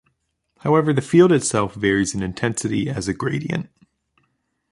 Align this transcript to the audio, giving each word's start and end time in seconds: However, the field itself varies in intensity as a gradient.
However, 0.61 0.93
the 0.93 1.01
field 1.03 1.31
itself 1.31 1.75
varies 1.75 2.15
in 2.15 2.23
intensity 2.23 2.89
as 2.89 3.07
a 3.07 3.13
gradient. 3.13 3.69